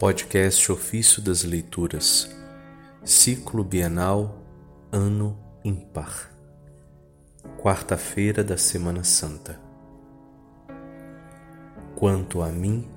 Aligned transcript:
Podcast 0.00 0.72
Ofício 0.72 1.20
das 1.20 1.44
Leituras, 1.44 2.34
Ciclo 3.04 3.62
Bienal, 3.62 4.42
Ano 4.90 5.38
Ímpar, 5.62 6.30
quarta-feira 7.58 8.42
da 8.42 8.56
Semana 8.56 9.04
Santa. 9.04 9.60
Quanto 11.94 12.40
a 12.40 12.48
mim, 12.48 12.88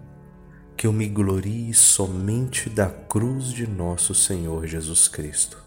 que 0.77 0.87
eu 0.87 0.93
me 0.93 1.09
glorie 1.09 1.73
somente 1.73 2.69
da 2.69 2.89
cruz 2.89 3.51
de 3.51 3.67
nosso 3.67 4.15
Senhor 4.15 4.65
Jesus 4.65 5.09
Cristo. 5.09 5.61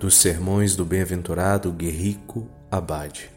Dos 0.00 0.16
Sermões 0.16 0.74
do 0.74 0.84
Bem-aventurado 0.84 1.70
Guerrico 1.70 2.50
Abade. 2.68 3.30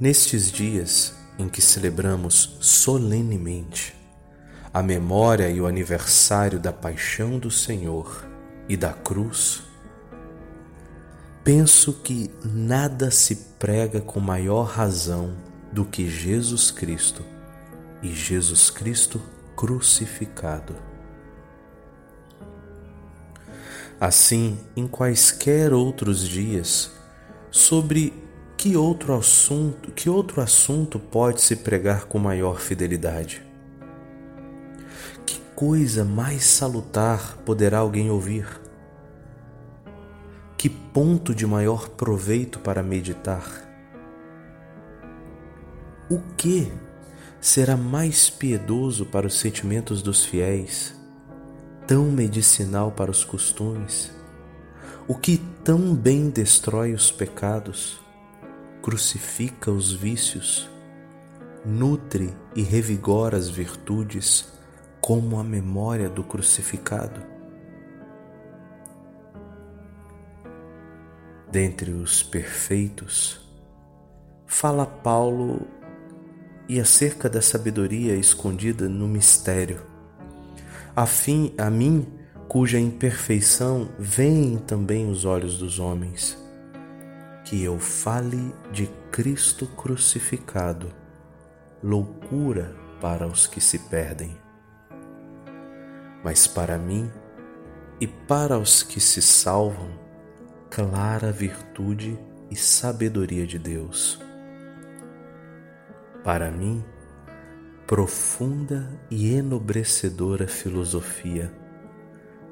Nestes 0.00 0.50
dias, 0.50 1.21
em 1.42 1.48
que 1.48 1.60
celebramos 1.60 2.56
solenemente 2.60 3.94
a 4.72 4.82
memória 4.82 5.50
e 5.50 5.60
o 5.60 5.66
aniversário 5.66 6.58
da 6.58 6.72
paixão 6.72 7.38
do 7.38 7.50
Senhor 7.50 8.26
e 8.68 8.76
da 8.76 8.92
cruz, 8.92 9.62
penso 11.44 11.92
que 11.92 12.30
nada 12.42 13.10
se 13.10 13.34
prega 13.58 14.00
com 14.00 14.18
maior 14.20 14.64
razão 14.64 15.36
do 15.70 15.84
que 15.84 16.08
Jesus 16.08 16.70
Cristo 16.70 17.22
e 18.02 18.12
Jesus 18.12 18.70
Cristo 18.70 19.20
crucificado. 19.54 20.74
Assim, 24.00 24.58
em 24.74 24.88
quaisquer 24.88 25.72
outros 25.72 26.26
dias, 26.26 26.90
sobre 27.50 28.12
que 28.62 28.76
outro 28.76 29.12
assunto, 29.12 29.90
que 29.90 30.08
outro 30.08 30.40
assunto 30.40 30.96
pode 30.96 31.42
se 31.42 31.56
pregar 31.56 32.04
com 32.04 32.16
maior 32.16 32.60
fidelidade? 32.60 33.42
Que 35.26 35.40
coisa 35.56 36.04
mais 36.04 36.44
salutar 36.44 37.38
poderá 37.38 37.78
alguém 37.78 38.08
ouvir? 38.08 38.46
Que 40.56 40.68
ponto 40.68 41.34
de 41.34 41.44
maior 41.44 41.88
proveito 41.88 42.60
para 42.60 42.84
meditar? 42.84 43.42
O 46.08 46.20
que 46.36 46.72
será 47.40 47.76
mais 47.76 48.30
piedoso 48.30 49.04
para 49.06 49.26
os 49.26 49.40
sentimentos 49.40 50.02
dos 50.02 50.24
fiéis, 50.24 50.94
tão 51.84 52.04
medicinal 52.12 52.92
para 52.92 53.10
os 53.10 53.24
costumes? 53.24 54.12
O 55.08 55.16
que 55.16 55.38
tão 55.64 55.96
bem 55.96 56.30
destrói 56.30 56.92
os 56.92 57.10
pecados? 57.10 58.00
Crucifica 58.82 59.70
os 59.70 59.92
vícios, 59.92 60.68
nutre 61.64 62.34
e 62.56 62.62
revigora 62.62 63.36
as 63.36 63.48
virtudes 63.48 64.52
como 65.00 65.38
a 65.38 65.44
memória 65.44 66.08
do 66.08 66.24
crucificado. 66.24 67.22
Dentre 71.48 71.92
os 71.92 72.24
perfeitos, 72.24 73.40
fala 74.46 74.84
Paulo 74.84 75.64
e 76.68 76.80
acerca 76.80 77.30
da 77.30 77.40
sabedoria 77.40 78.16
escondida 78.16 78.88
no 78.88 79.06
mistério, 79.06 79.80
a 80.96 81.06
fim 81.06 81.54
a 81.56 81.70
mim 81.70 82.06
cuja 82.48 82.80
imperfeição 82.80 83.88
veem 83.96 84.58
também 84.58 85.08
os 85.08 85.24
olhos 85.24 85.56
dos 85.58 85.78
homens 85.78 86.41
que 87.52 87.62
eu 87.62 87.78
fale 87.78 88.54
de 88.72 88.86
Cristo 89.10 89.66
crucificado, 89.66 90.90
loucura 91.82 92.74
para 92.98 93.26
os 93.26 93.46
que 93.46 93.60
se 93.60 93.78
perdem. 93.78 94.34
Mas 96.24 96.46
para 96.46 96.78
mim 96.78 97.12
e 98.00 98.06
para 98.06 98.58
os 98.58 98.82
que 98.82 98.98
se 98.98 99.20
salvam, 99.20 99.90
clara 100.70 101.30
virtude 101.30 102.18
e 102.50 102.56
sabedoria 102.56 103.46
de 103.46 103.58
Deus. 103.58 104.18
Para 106.24 106.50
mim, 106.50 106.82
profunda 107.86 108.98
e 109.10 109.34
enobrecedora 109.34 110.48
filosofia 110.48 111.52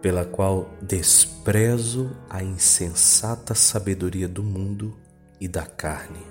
pela 0.00 0.24
qual 0.24 0.70
desprezo 0.80 2.10
a 2.28 2.42
insensata 2.42 3.54
sabedoria 3.54 4.28
do 4.28 4.42
mundo 4.42 4.96
e 5.40 5.46
da 5.46 5.66
carne. 5.66 6.26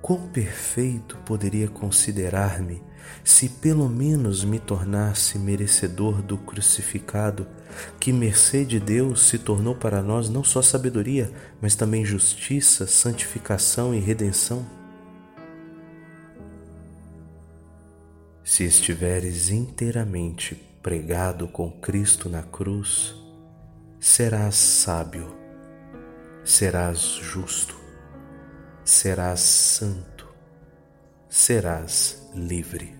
Quão 0.00 0.28
perfeito 0.28 1.16
poderia 1.24 1.66
considerar-me 1.66 2.82
se 3.22 3.48
pelo 3.48 3.88
menos 3.88 4.44
me 4.44 4.58
tornasse 4.58 5.38
merecedor 5.38 6.20
do 6.22 6.36
crucificado, 6.36 7.46
que 7.98 8.12
mercê 8.12 8.64
de 8.64 8.78
Deus 8.78 9.28
se 9.28 9.38
tornou 9.38 9.74
para 9.74 10.02
nós 10.02 10.28
não 10.28 10.44
só 10.44 10.60
sabedoria, 10.60 11.30
mas 11.60 11.74
também 11.74 12.04
justiça, 12.04 12.86
santificação 12.86 13.94
e 13.94 13.98
redenção? 13.98 14.83
Se 18.46 18.62
estiveres 18.62 19.48
inteiramente 19.48 20.54
pregado 20.82 21.48
com 21.48 21.70
Cristo 21.70 22.28
na 22.28 22.42
cruz, 22.42 23.14
serás 23.98 24.54
sábio, 24.54 25.34
serás 26.44 27.00
justo, 27.00 27.74
serás 28.84 29.40
santo, 29.40 30.28
serás 31.26 32.28
livre. 32.34 32.94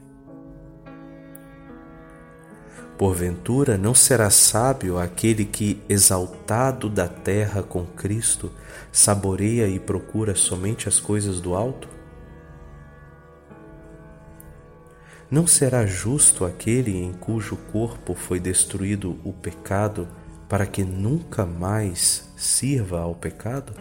Porventura, 2.97 3.77
não 3.77 3.95
será 3.95 4.31
sábio 4.31 4.99
aquele 4.99 5.45
que, 5.45 5.83
exaltado 5.91 6.89
da 6.89 7.07
terra 7.07 7.63
com 7.63 7.85
Cristo, 7.85 8.51
saboreia 8.91 9.69
e 9.69 9.79
procura 9.79 10.35
somente 10.35 10.89
as 10.89 10.99
coisas 10.99 11.39
do 11.39 11.55
alto? 11.55 11.87
Não 15.35 15.49
será 15.49 15.85
justo 15.85 16.45
aquele 16.45 16.97
em 16.97 17.13
cujo 17.13 17.57
corpo 17.73 18.15
foi 18.15 18.39
destruído 18.39 19.19
o 19.25 19.33
pecado 19.33 20.07
para 20.49 20.65
que 20.65 20.85
nunca 20.85 21.45
mais 21.45 22.33
sirva 22.37 23.01
ao 23.01 23.17
pecado? 23.17 23.73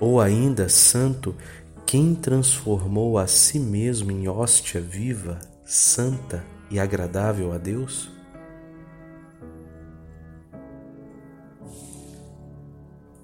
Ou 0.00 0.18
ainda, 0.18 0.70
santo, 0.70 1.36
quem 1.84 2.14
transformou 2.14 3.18
a 3.18 3.26
si 3.26 3.58
mesmo 3.60 4.10
em 4.10 4.28
hóstia 4.28 4.80
viva, 4.80 5.40
santa 5.62 6.42
e 6.70 6.80
agradável 6.80 7.52
a 7.52 7.58
Deus? 7.58 8.10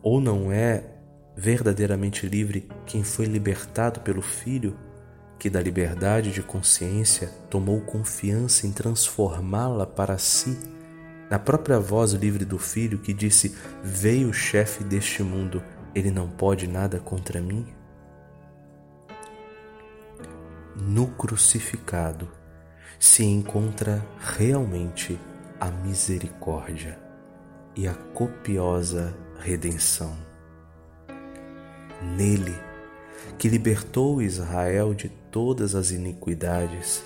Ou 0.03 0.21
não 0.21 0.53
é 0.53 0.84
verdadeiramente 1.34 2.27
livre 2.27 2.69
quem 2.84 3.03
foi 3.03 3.25
libertado 3.25 4.00
pelo 4.00 4.21
Filho? 4.21 4.77
Que 5.42 5.50
da 5.50 5.60
liberdade 5.60 6.30
de 6.30 6.41
consciência 6.41 7.28
tomou 7.50 7.80
confiança 7.80 8.64
em 8.64 8.70
transformá-la 8.70 9.84
para 9.84 10.16
si, 10.16 10.56
na 11.28 11.36
própria 11.36 11.80
voz 11.80 12.12
livre 12.12 12.44
do 12.44 12.60
filho 12.60 13.00
que 13.00 13.12
disse: 13.12 13.52
Veio 13.82 14.28
o 14.28 14.32
chefe 14.32 14.84
deste 14.84 15.20
mundo, 15.20 15.60
ele 15.97 16.12
não 16.12 16.28
pode 16.28 16.69
nada 16.69 17.00
contra 17.00 17.41
mim? 17.41 17.66
No 20.76 21.08
crucificado 21.08 22.31
se 22.97 23.25
encontra 23.25 24.00
realmente 24.20 25.19
a 25.58 25.72
misericórdia 25.72 26.97
e 27.75 27.88
a 27.88 27.94
copiosa 27.94 29.12
redenção. 29.41 30.16
Nele, 32.00 32.55
que 33.38 33.49
libertou 33.49 34.23
Israel 34.23 34.94
de 34.94 35.09
todas 35.09 35.75
as 35.75 35.91
iniquidades, 35.91 37.03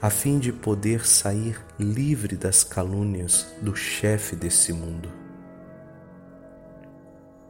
a 0.00 0.08
fim 0.08 0.38
de 0.38 0.52
poder 0.52 1.06
sair 1.06 1.60
livre 1.78 2.36
das 2.36 2.64
calúnias 2.64 3.46
do 3.60 3.74
chefe 3.74 4.34
desse 4.34 4.72
mundo. 4.72 5.10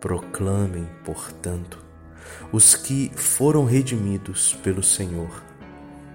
Proclamem, 0.01 0.89
portanto, 1.05 1.83
os 2.53 2.75
que 2.75 3.11
foram 3.15 3.65
redimidos 3.65 4.55
pelo 4.63 4.83
Senhor, 4.83 5.43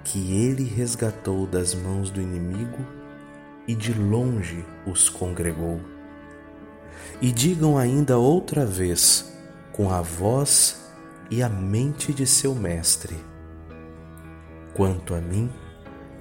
que 0.03 0.35
Ele 0.35 0.63
resgatou 0.63 1.45
das 1.45 1.73
mãos 1.73 2.09
do 2.09 2.21
inimigo 2.21 2.85
e 3.67 3.75
de 3.75 3.93
longe 3.93 4.65
os 4.85 5.09
congregou. 5.09 5.79
E 7.21 7.31
digam 7.31 7.77
ainda 7.77 8.17
outra 8.17 8.65
vez, 8.65 9.33
com 9.71 9.91
a 9.91 10.01
voz 10.01 10.88
e 11.31 11.43
a 11.43 11.49
mente 11.49 12.13
de 12.13 12.25
seu 12.25 12.55
mestre. 12.55 13.15
Quanto 14.73 15.13
a 15.13 15.21
mim, 15.21 15.49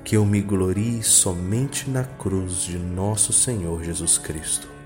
que 0.05 0.16
eu 0.16 0.25
me 0.25 0.40
glorie 0.40 1.02
somente 1.02 1.90
na 1.90 2.05
cruz 2.05 2.62
de 2.62 2.78
nosso 2.78 3.32
Senhor 3.32 3.82
Jesus 3.84 4.19
Cristo. 4.19 4.77